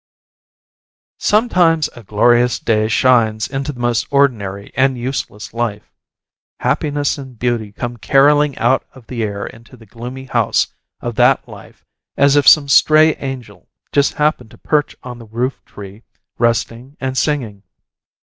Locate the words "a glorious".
1.89-2.57